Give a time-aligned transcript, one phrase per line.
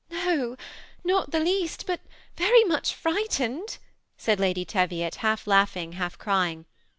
[0.09, 0.57] "No,
[1.03, 1.99] not the least, but
[2.35, 3.77] very much frightened,"
[4.17, 6.65] said Lady Teviot, half laughing, half crying.